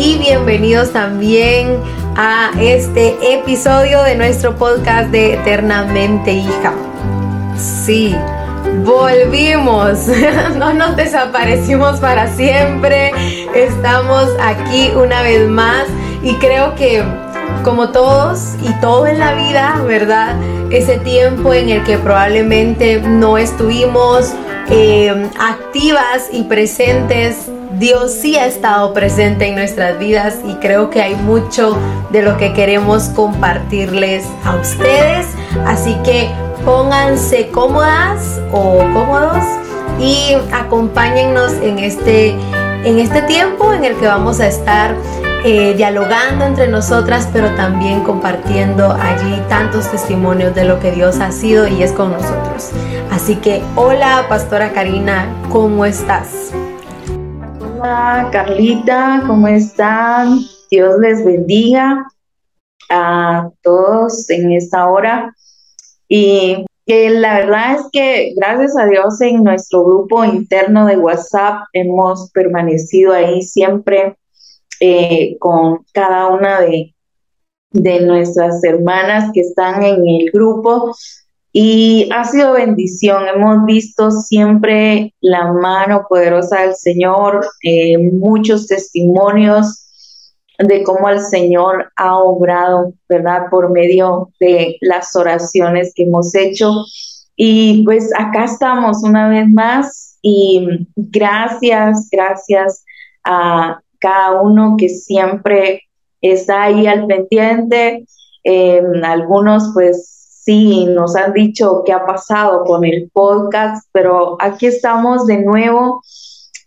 [0.00, 1.76] y bienvenidos también
[2.16, 6.72] a este episodio de nuestro podcast de Eternamente Hija.
[7.58, 8.16] Sí,
[8.82, 10.06] volvimos,
[10.56, 13.12] no nos desaparecimos para siempre,
[13.54, 15.84] estamos aquí una vez más
[16.22, 17.04] y creo que
[17.62, 20.36] como todos y todo en la vida, ¿verdad?
[20.70, 24.32] Ese tiempo en el que probablemente no estuvimos
[24.70, 31.02] eh, activas y presentes, Dios sí ha estado presente en nuestras vidas y creo que
[31.02, 31.76] hay mucho
[32.10, 35.26] de lo que queremos compartirles a ustedes.
[35.66, 36.30] Así que
[36.64, 39.44] pónganse cómodas o cómodos
[39.98, 42.30] y acompáñennos en este,
[42.84, 44.94] en este tiempo en el que vamos a estar
[45.42, 51.32] eh, dialogando entre nosotras, pero también compartiendo allí tantos testimonios de lo que Dios ha
[51.32, 52.70] sido y es con nosotros.
[53.10, 56.52] Así que, hola, Pastora Karina, ¿cómo estás?
[57.58, 60.40] Hola, Carlita, ¿cómo están?
[60.70, 62.06] Dios les bendiga
[62.90, 65.34] a todos en esta hora.
[66.06, 72.30] Y la verdad es que gracias a Dios en nuestro grupo interno de WhatsApp hemos
[72.32, 74.16] permanecido ahí siempre
[74.80, 76.94] eh, con cada una de,
[77.70, 80.94] de nuestras hermanas que están en el grupo
[81.52, 83.26] y ha sido bendición.
[83.28, 89.86] Hemos visto siempre la mano poderosa del Señor, eh, muchos testimonios
[90.58, 93.44] de cómo el Señor ha obrado, ¿verdad?
[93.50, 96.84] Por medio de las oraciones que hemos hecho.
[97.34, 102.84] Y pues acá estamos una vez más y gracias, gracias
[103.24, 105.82] a cada uno que siempre
[106.20, 108.06] está ahí al pendiente.
[108.44, 114.66] Eh, algunos pues sí, nos han dicho qué ha pasado con el podcast, pero aquí
[114.66, 116.02] estamos de nuevo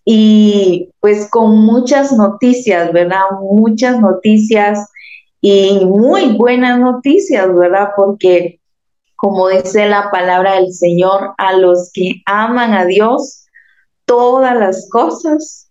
[0.05, 3.23] y pues con muchas noticias, ¿verdad?
[3.41, 4.87] Muchas noticias
[5.41, 7.89] y muy buenas noticias, ¿verdad?
[7.95, 8.59] Porque
[9.15, 13.45] como dice la palabra del Señor, a los que aman a Dios,
[14.05, 15.69] todas las cosas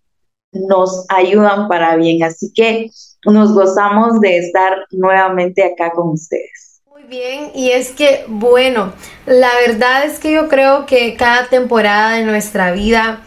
[0.53, 2.23] nos ayudan para bien.
[2.23, 2.91] Así que
[3.25, 6.81] nos gozamos de estar nuevamente acá con ustedes.
[6.91, 8.93] Muy bien, y es que, bueno,
[9.25, 13.21] la verdad es que yo creo que cada temporada de nuestra vida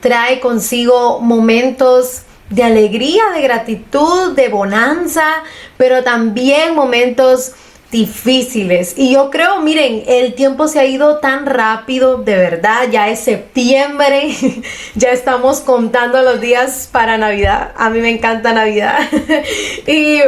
[0.00, 5.44] trae consigo momentos de alegría, de gratitud, de bonanza,
[5.76, 7.52] pero también momentos
[7.90, 8.94] difíciles.
[8.96, 13.20] Y yo creo, miren, el tiempo se ha ido tan rápido, de verdad, ya es
[13.20, 14.34] septiembre,
[14.94, 17.72] ya estamos contando los días para Navidad.
[17.76, 18.98] A mí me encanta Navidad.
[19.86, 20.20] y,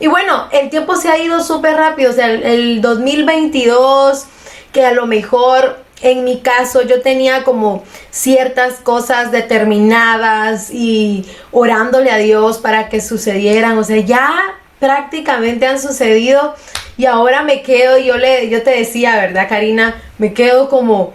[0.00, 4.24] y, bueno, el tiempo se ha ido súper rápido, o sea, el, el 2022,
[4.72, 12.10] que a lo mejor en mi caso yo tenía como ciertas cosas determinadas y orándole
[12.10, 16.56] a Dios para que sucedieran, o sea, ya prácticamente han sucedido
[16.96, 20.02] y ahora me quedo, yo, le, yo te decía, ¿verdad, Karina?
[20.18, 21.14] Me quedo como,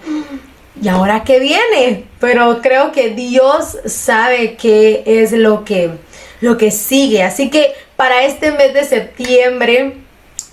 [0.82, 2.06] ¿y ahora qué viene?
[2.20, 5.92] Pero creo que Dios sabe qué es lo que,
[6.42, 7.24] lo que sigue.
[7.24, 9.98] Así que para este mes de septiembre,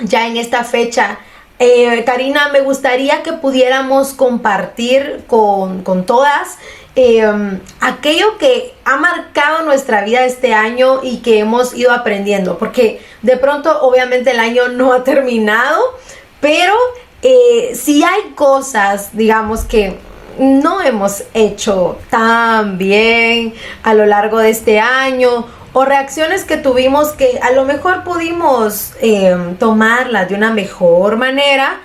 [0.00, 1.19] ya en esta fecha,
[1.59, 6.59] eh, Karina, me gustaría que pudiéramos compartir con, con todas
[6.95, 13.01] Em, aquello que ha marcado nuestra vida este año y que hemos ido aprendiendo, porque
[13.23, 15.81] de pronto obviamente el año no ha terminado,
[16.43, 16.75] pero
[17.23, 19.97] eh, si hay cosas, digamos, que
[20.39, 27.13] no hemos hecho tan bien a lo largo de este año o reacciones que tuvimos
[27.13, 31.81] que a lo mejor pudimos em, tomarlas de una mejor manera,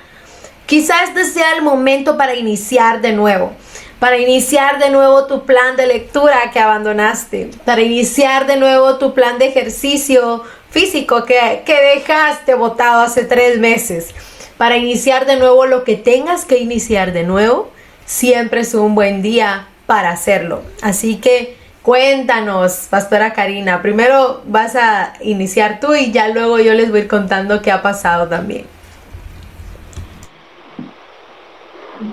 [0.65, 3.53] quizás este sea el momento para iniciar de nuevo
[3.99, 9.13] para iniciar de nuevo tu plan de lectura que abandonaste, para iniciar de nuevo tu
[9.13, 14.13] plan de ejercicio físico que, dejaste botado hace tres meses,
[14.57, 17.71] para iniciar de nuevo lo que tengas que iniciar de nuevo,
[18.05, 20.61] siempre es un buen día para hacerlo.
[20.81, 26.89] Así que cuéntanos, Pastora Karina, primero vas a iniciar tú y ya luego yo les
[26.89, 28.65] voy a ir contando qué ha pasado también.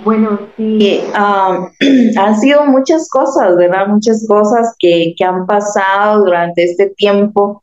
[0.03, 3.87] Bueno, sí, han sido muchas cosas, ¿verdad?
[3.87, 7.61] Muchas cosas que, han pasado durante este tiempo,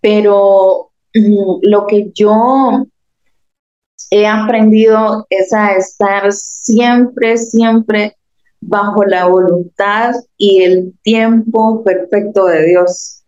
[0.00, 2.84] pero mm, lo que yo
[4.10, 8.16] he aprendido es a estar siempre, siempre
[8.60, 13.22] bajo la voluntad y el tiempo perfecto de Dios.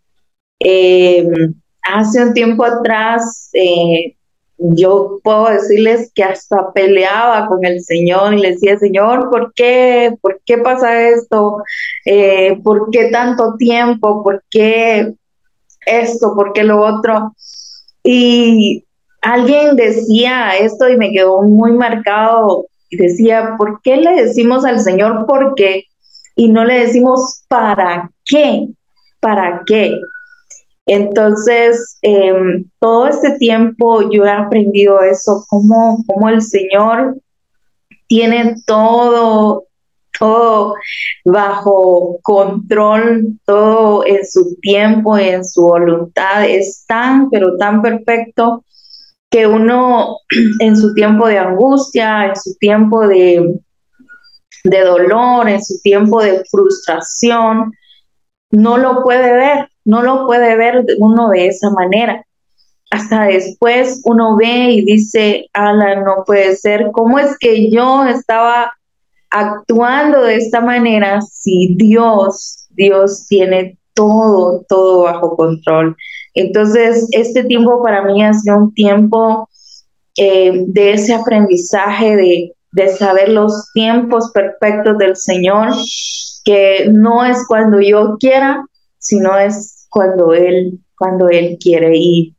[0.58, 4.16] Em, hace un tiempo atrás, eh,
[4.60, 10.16] yo puedo decirles que hasta peleaba con el Señor y le decía, Señor, ¿por qué?
[10.20, 11.62] ¿Por qué pasa esto?
[12.04, 14.22] Eh, ¿Por qué tanto tiempo?
[14.22, 15.14] ¿Por qué
[15.86, 16.34] esto?
[16.34, 17.34] ¿Por qué lo otro?
[18.02, 18.84] Y
[19.22, 22.66] alguien decía esto y me quedó muy marcado
[22.96, 25.84] decía, ¿por qué le decimos al Señor por qué?
[26.34, 28.68] Y no le decimos para qué,
[29.20, 29.98] para qué.
[30.86, 37.16] Entonces, em, todo este tiempo yo he aprendido eso, cómo, el Señor
[38.08, 39.64] tiene todo,
[40.18, 40.74] todo
[41.24, 46.44] bajo control, todo en su tiempo, en su voluntad.
[46.48, 48.64] Es tan, pero tan perfecto
[49.30, 50.16] que uno
[50.60, 53.60] en su tiempo de angustia, en su tiempo de,
[54.64, 57.72] de dolor, en su tiempo de frustración,
[58.50, 62.24] no lo puede ver, no lo puede ver uno de esa manera.
[62.90, 68.72] Hasta después uno ve y dice, ala, no puede ser, ¿cómo es que yo estaba
[69.30, 75.96] actuando de esta manera si Dios, Dios tiene todo, todo bajo control?
[76.34, 79.48] Entonces, este tiempo para mí ha sido un tiempo
[80.16, 85.68] eh, de ese aprendizaje, de, de saber los tiempos perfectos del Señor,
[86.44, 88.64] que no es cuando yo quiera,
[89.00, 91.92] sino es cuando Él, cuando Él quiere.
[91.96, 92.36] Y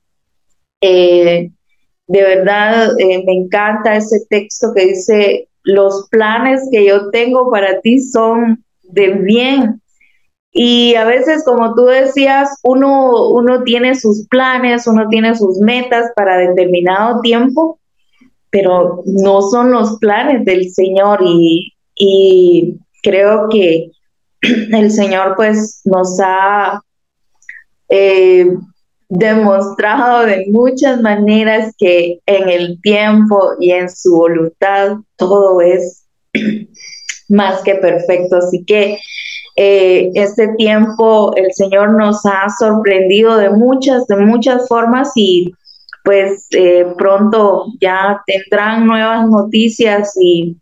[0.80, 1.52] eh,
[2.08, 7.82] de verdad eh, me encanta ese texto que dice, los planes que yo tengo para
[7.82, 9.82] ti son de bien
[10.54, 16.12] y a veces, como tú decías, uno, uno tiene sus planes, uno tiene sus metas
[16.16, 17.80] para determinado tiempo,
[18.50, 23.92] pero no son los planes del Señor y, y creo que
[24.72, 26.82] el Señor pues nos ha
[27.90, 28.48] eh,
[29.10, 36.06] demostrado de muchas maneras que en el tiempo y en su voluntad todo es
[37.30, 38.38] más que perfecto.
[38.38, 38.98] Así que
[39.58, 45.54] eh, este tiempo el Señor nos ha sorprendido de muchas, de muchas formas y
[46.04, 50.58] pues eh, pronto ya tendrán nuevas noticias y,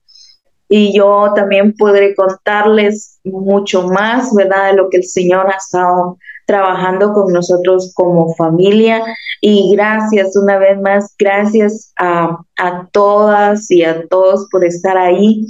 [0.70, 4.68] y yo también podré contarles mucho más, ¿verdad?
[4.68, 9.04] De lo que el Señor ha estado trabajando con nosotros como familia.
[9.42, 15.46] Y gracias una vez más, gracias a, a todas y a todos por estar ahí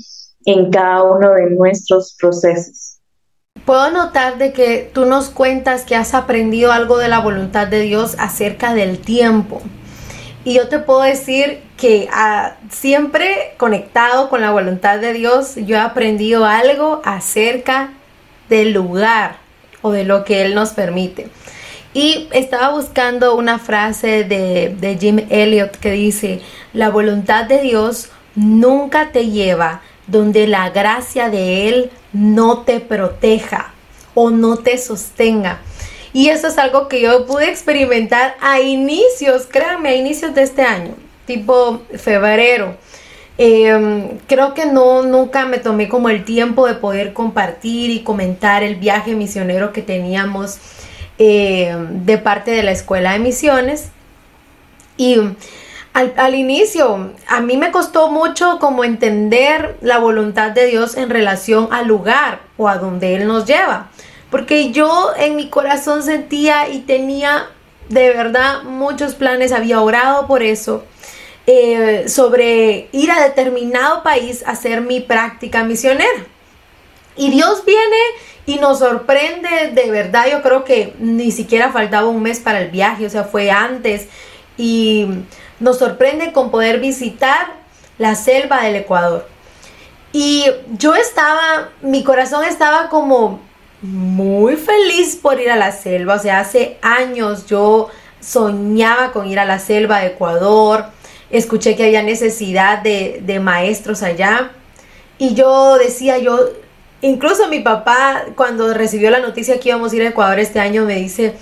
[0.46, 3.00] en cada uno de nuestros procesos.
[3.66, 7.82] Puedo notar de que tú nos cuentas que has aprendido algo de la voluntad de
[7.82, 9.62] Dios acerca del tiempo.
[10.46, 15.78] Y yo te puedo decir que ah, siempre conectado con la voluntad de Dios, yo
[15.78, 17.92] he aprendido algo acerca
[18.50, 19.38] del lugar
[19.82, 21.30] o de lo que Él nos permite.
[21.94, 26.42] Y estaba buscando una frase de, de Jim Elliot que dice,
[26.74, 33.74] la voluntad de Dios nunca te lleva donde la gracia de Él no te proteja
[34.16, 35.60] o no te sostenga.
[36.12, 40.64] Y eso es algo que yo pude experimentar a inicios, créanme, a inicios de este
[40.64, 40.96] año,
[41.30, 42.76] tipo febrero.
[43.38, 48.64] Em, creo que no, nunca me tomé como el tiempo de poder compartir y comentar
[48.64, 50.58] el viaje misionero que teníamos
[51.20, 53.90] em, de parte de la escuela de misiones.
[54.98, 55.20] Y
[55.94, 61.70] al, inicio, a mí me costó mucho como entender la voluntad de Dios en relación
[61.72, 63.90] al lugar o a donde Él nos lleva.
[64.32, 67.48] Porque yo en mi corazón sentía y tenía
[67.90, 70.86] de verdad muchos planes, había orado por eso,
[71.52, 76.28] eh, sobre ir a determinado país a hacer mi práctica misionera.
[77.18, 77.98] Y Dios viene
[78.46, 82.70] y nos sorprende de verdad, yo creo que ni siquiera faltaba un mes para el
[82.70, 84.10] viaje, o sea, fue antes.
[84.58, 85.08] Y
[85.60, 87.48] nos sorprende con poder visitar
[87.98, 89.28] la selva del Ecuador.
[90.14, 90.46] Y
[90.78, 93.40] yo estaba, mi corazón estaba como
[93.82, 96.14] muy feliz por ir a la selva.
[96.14, 97.90] O sea, hace años yo
[98.20, 100.99] soñaba con ir a la selva de Ecuador.
[101.32, 104.52] Escuché que había necesidad de, de maestros allá.
[105.18, 106.40] Y yo decía, yo,
[107.02, 110.86] incluso mi papá, cuando recibió la noticia que íbamos a ir a Ecuador este año,
[110.86, 111.36] me dice,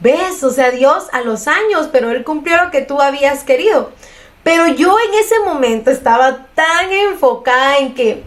[0.00, 0.42] ¿Ves?
[0.42, 3.90] O sea, Dios a los años, pero Él cumplió lo que tú habías querido.
[4.42, 8.22] Pero yo en ese momento estaba tan enfocada en que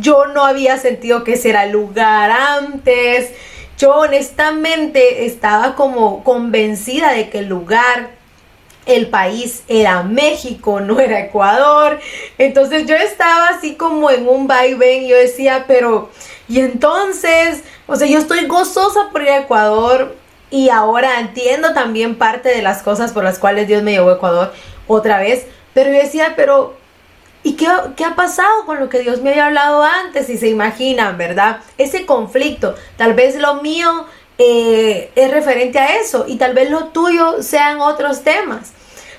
[0.00, 3.30] yo no había sentido que ese era el lugar antes.
[3.78, 8.10] Yo honestamente estaba como convencida de que el lugar,
[8.88, 12.00] el país era México, no era Ecuador.
[12.38, 15.06] Entonces yo estaba así como en un vaivén.
[15.06, 16.10] Yo decía, pero,
[16.48, 20.16] y entonces, o sea, yo estoy gozosa por ir a Ecuador
[20.50, 24.14] y ahora entiendo también parte de las cosas por las cuales Dios me llevó a
[24.14, 24.52] Ecuador
[24.86, 25.46] otra vez.
[25.74, 26.74] Pero yo decía, pero
[27.42, 30.30] ¿y qué, ha pasado con lo que Dios me había hablado antes?
[30.30, 31.58] Y se imaginan, ¿verdad?
[31.76, 32.74] Ese conflicto.
[32.96, 34.06] Tal vez lo mío
[34.38, 38.72] eh, es referente a eso y tal vez lo tuyo sean otros temas.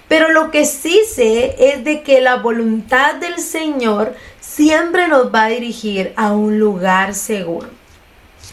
[0.10, 5.46] Pero lo que sí sé es de que la voluntad del Señor siempre nos va
[5.46, 7.70] a dirigir a un lugar seguro.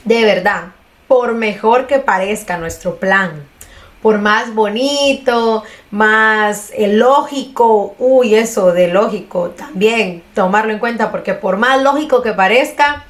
[0.04, 0.66] De verdad,
[1.08, 3.48] por mejor que parezca nuestro plan,
[4.02, 11.56] por más bonito, más lógico, uy, eso de lógico también, tomarlo en cuenta, porque por
[11.56, 13.04] más lógico que parezca,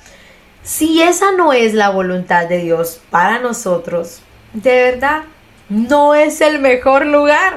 [0.63, 4.23] si esa no es la voluntad de Dios para nosotros,
[4.53, 5.25] de verdad,
[5.69, 7.57] no es el mejor lugar.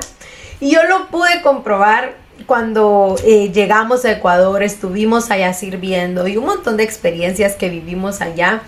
[0.60, 6.46] Y yo lo pude comprobar cuando eh, llegamos a Ecuador, estuvimos allá sirviendo y un
[6.46, 8.62] montón de experiencias que vivimos allá.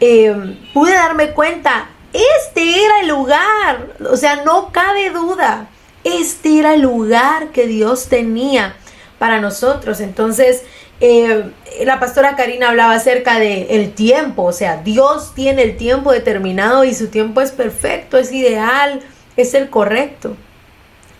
[0.00, 5.68] Eh, pude darme cuenta, este era el lugar, o sea, no cabe duda,
[6.04, 8.76] este era el lugar que Dios tenía
[9.18, 10.00] para nosotros.
[10.00, 10.62] Entonces,
[11.00, 11.50] eh,
[11.84, 16.84] la pastora Karina hablaba acerca de el tiempo, o sea, Dios tiene el tiempo determinado
[16.84, 19.00] y su tiempo es perfecto, es ideal,
[19.36, 20.36] es el correcto.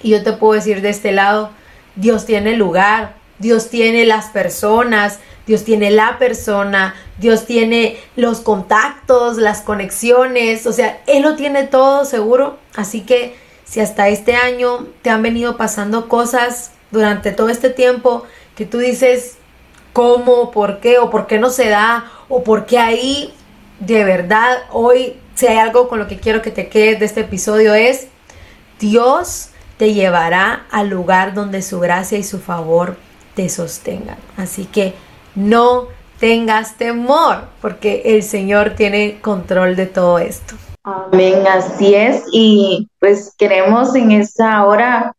[0.02, 1.50] Y yo te puedo decir de este lado,
[1.97, 9.38] Dios tiene lugar, Dios tiene las personas, Dios tiene la persona, Dios tiene los contactos,
[9.38, 12.59] las conexiones, o sea, Él lo tiene todo seguro.
[12.76, 18.25] Así que si hasta este año te han venido pasando cosas durante todo este tiempo
[18.57, 19.37] que tú dices,
[19.93, 20.50] ¿cómo?
[20.50, 20.99] ¿Por qué?
[20.99, 22.11] ¿O por qué no se da?
[22.28, 23.33] ¿O por qué ahí?
[23.81, 27.21] De verdad, hoy, si hay algo con lo que quiero que te quedes de este
[27.21, 28.09] episodio es,
[28.81, 32.97] Dios te llevará al lugar donde su gracia y su favor
[33.35, 34.18] te sostengan.
[34.37, 34.94] Así que
[35.35, 35.87] no
[36.18, 40.56] tengas temor, porque el Señor tiene control de todo esto.
[40.82, 42.25] Amén, así es.
[42.32, 45.14] Y pues queremos en esta hora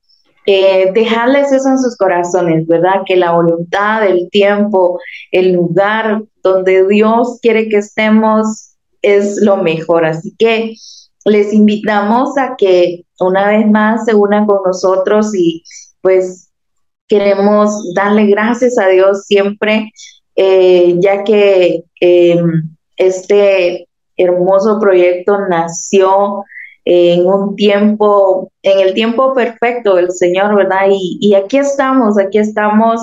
[0.45, 3.03] eh, dejarles eso en sus corazones, ¿verdad?
[3.05, 4.99] Que la voluntad, el tiempo,
[5.31, 10.05] el lugar donde Dios quiere que estemos es lo mejor.
[10.05, 10.73] Así que
[11.25, 15.63] les invitamos a que una vez más se unan con nosotros y
[16.01, 16.49] pues
[17.07, 19.91] queremos darle gracias a Dios siempre,
[20.35, 26.43] eh, ya que em, este hermoso proyecto nació
[26.85, 30.87] en un tiempo, en el tiempo perfecto del Señor, ¿verdad?
[30.89, 33.01] Y, y aquí estamos, aquí estamos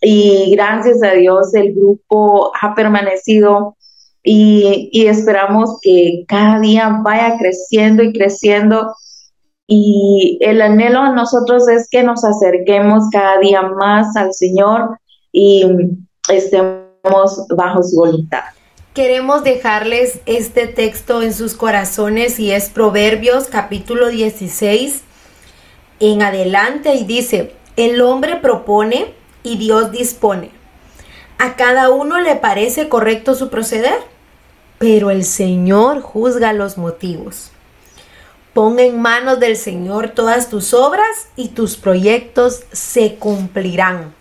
[0.00, 3.76] y gracias a Dios el grupo ha permanecido
[4.22, 8.94] y, esperamos que cada día vaya creciendo y creciendo.
[9.66, 14.98] Y el anhelo de nosotros es que nos acerquemos cada día más al Señor
[15.32, 15.64] y
[16.28, 18.42] estemos bajo su voluntad.
[18.94, 25.04] Queremos dejarles este texto en sus corazones y es Proverbios capítulo 16
[26.00, 30.59] en adelante y dice, el hombre propone y Dios dispone.
[31.40, 33.98] A cada uno le parece correcto su proceder
[34.80, 37.50] pero el Señor juzga los motivos.
[38.54, 44.14] Pon en manos del Señor todas tus obras y tus proyectos se cumplirán.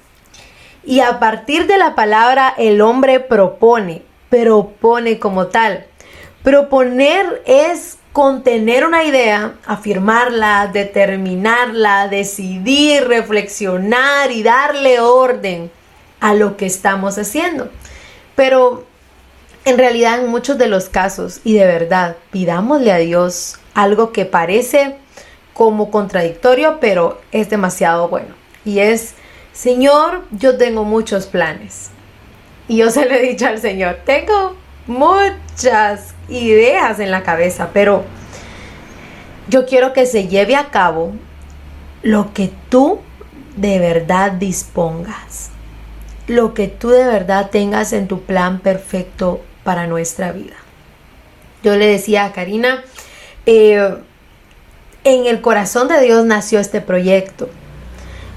[0.83, 5.85] Y a partir de la palabra el hombre propone, propone como tal.
[6.43, 15.71] Proponer es contener una idea, afirmarla, determinarla, decidir, reflexionar y darle orden
[16.19, 17.69] a lo que estamos haciendo.
[18.35, 18.85] Pero
[19.65, 24.25] en realidad, en muchos de los casos, y de verdad, pidámosle a Dios algo que
[24.25, 24.95] parece
[25.53, 28.33] como contradictorio, pero es demasiado bueno.
[28.65, 29.13] Y es,
[29.51, 31.89] Señor, yo tengo muchos planes.
[32.67, 34.55] Y yo se lo he dicho al Señor, tengo
[34.87, 38.03] muchas ideas en la cabeza, pero
[39.49, 41.13] yo quiero que se lleve a cabo
[42.03, 42.99] lo que tú
[43.55, 45.49] de verdad dispongas,
[46.29, 50.55] lo que tú de verdad tengas en tu plan perfecto para nuestra vida.
[51.63, 52.83] Yo le decía a Karina,
[53.47, 53.97] eh,
[55.03, 57.49] en el corazón de Dios nació este proyecto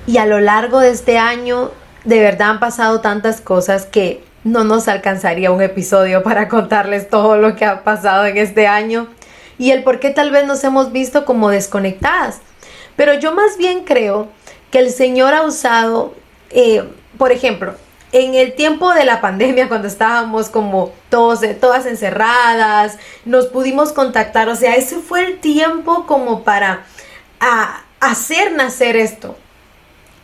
[0.06, 1.70] y a lo largo de este año
[2.04, 7.36] de verdad han pasado tantas cosas que no nos alcanzaría un episodio para contarles todo
[7.36, 9.06] lo que ha pasado en este año
[9.58, 12.40] y el por qué tal vez nos hemos visto como desconectadas.
[12.96, 14.28] Pero yo más bien creo
[14.70, 16.14] que el Señor ha usado,
[16.50, 16.82] eh,
[17.18, 17.74] por ejemplo,
[18.12, 24.48] en el tiempo de la pandemia, cuando estábamos como todos, todas encerradas, nos pudimos contactar,
[24.48, 26.84] o sea, ese fue el tiempo como para
[28.00, 29.36] hacer nacer esto.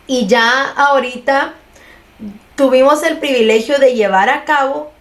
[0.06, 1.54] Y ya ahorita
[2.56, 4.92] tuvimos el privilegio de llevar a cabo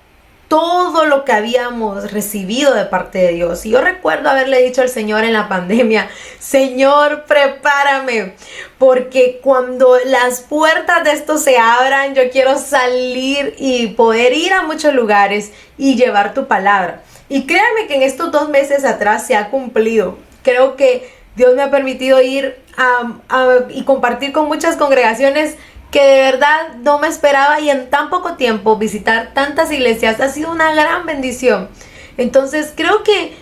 [0.48, 3.66] todo lo que habíamos recibido de parte de Dios.
[3.66, 8.34] Y yo recuerdo haberle dicho al Señor en la pandemia, Señor, prepárame,
[8.78, 14.64] porque cuando las puertas de esto se abran, yo quiero salir y poder ir a
[14.64, 17.02] muchos lugares y llevar tu palabra.
[17.30, 20.18] Y créanme que en estos dos meses atrás se ha cumplido.
[20.44, 22.58] Creo que Dios me ha permitido ir
[23.70, 25.58] y compartir con muchas congregaciones
[25.92, 30.30] que de verdad no me esperaba y en tan poco tiempo visitar tantas iglesias ha
[30.30, 31.70] sido una gran bendición.
[32.18, 33.36] Entonces creo que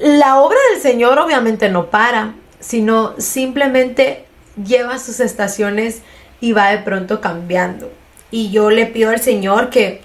[0.00, 4.24] la obra del Señor obviamente no para, sino simplemente
[4.62, 6.02] lleva sus estaciones
[6.40, 7.90] y va de pronto cambiando.
[8.30, 10.02] Y yo le pido al Señor que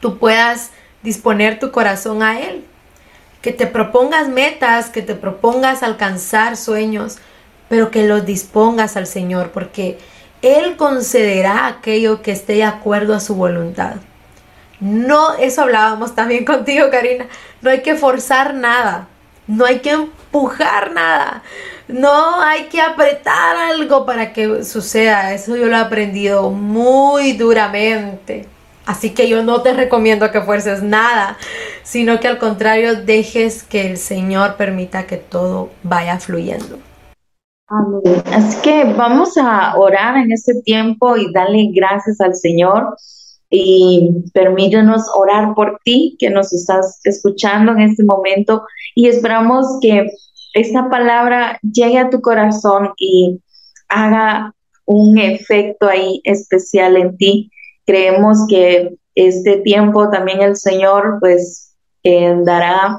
[0.00, 0.70] tú puedas
[1.02, 2.64] disponer tu corazón a Él,
[3.42, 7.18] que te propongas metas, que te propongas alcanzar sueños,
[7.68, 9.98] pero que los dispongas al Señor, porque
[10.42, 13.96] Él concederá aquello que esté de acuerdo a su voluntad.
[14.80, 17.26] No, eso hablábamos también contigo, Karina.
[17.60, 19.08] No hay que forzar nada.
[19.48, 21.42] No hay que empujar nada.
[21.88, 25.32] No hay que apretar algo para que suceda.
[25.32, 28.46] Eso yo lo he aprendido muy duramente.
[28.86, 31.36] Así que yo no te recomiendo que fuerces nada,
[31.82, 36.78] sino que al contrario dejes que el Señor permita que todo vaya fluyendo.
[38.32, 42.96] Así que vamos a orar en este tiempo y darle gracias al Señor.
[43.50, 48.62] Y permítanos orar por ti que nos estás escuchando en este momento.
[48.94, 50.06] Y esperamos que
[50.54, 53.40] esta palabra llegue a tu corazón y
[53.88, 54.54] haga
[54.86, 57.50] un efecto ahí especial en ti.
[57.86, 62.98] Creemos que este tiempo también el Señor pues eh, dará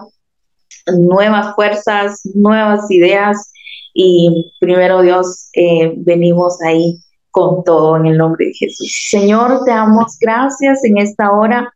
[0.87, 3.51] nuevas fuerzas, nuevas ideas
[3.93, 6.99] y primero Dios eh, venimos ahí
[7.31, 9.07] con todo en el nombre de Jesús.
[9.09, 11.73] Señor, te damos gracias en esta hora.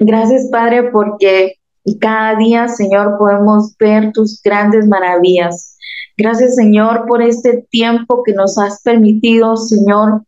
[0.00, 1.54] Gracias, Padre, porque
[2.00, 5.76] cada día, Señor, podemos ver tus grandes maravillas.
[6.16, 10.22] Gracias, Señor, por este tiempo que nos has permitido, Señor,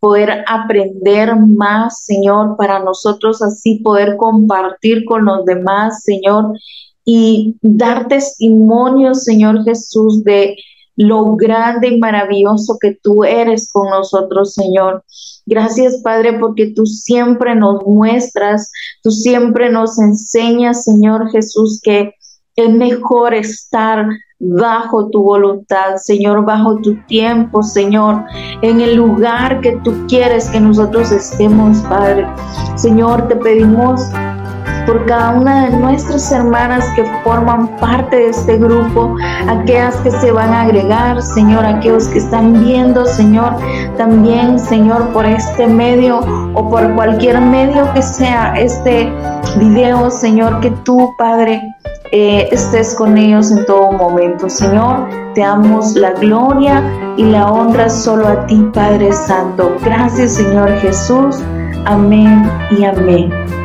[0.00, 6.52] poder aprender más, Señor, para nosotros así poder compartir con los demás, Señor,
[7.04, 10.56] y dar testimonio, Señor Jesús, de
[10.96, 15.04] lo grande y maravilloso que tú eres con nosotros, Señor.
[15.46, 18.70] Gracias, Padre, porque tú siempre nos muestras,
[19.02, 22.14] tú siempre nos enseñas, Señor Jesús, que
[22.56, 24.06] es mejor estar
[24.38, 28.24] bajo tu voluntad, Señor, bajo tu tiempo, Señor,
[28.60, 32.26] en el lugar que tú quieres que nosotros estemos, Padre.
[32.76, 34.02] Señor, te pedimos
[34.86, 39.16] por cada una de nuestras hermanas que forman parte de este grupo,
[39.48, 43.56] aquellas que se van a agregar, Señor, aquellos que están viendo, Señor,
[43.96, 46.20] también, Señor, por este medio
[46.54, 49.12] o por cualquier medio que sea este
[49.58, 51.62] video, Señor, que tú, Padre,
[52.12, 54.48] eh, estés con ellos en todo momento.
[54.48, 56.82] Señor, te damos la gloria
[57.16, 59.76] y la honra solo a ti, Padre Santo.
[59.82, 61.38] Gracias, Señor Jesús.
[61.86, 63.61] Amén y amén.